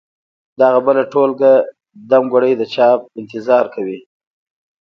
[0.59, 1.53] دغه بله ټولګه
[2.11, 3.99] دمګړۍ د چاپ انتظار کوي.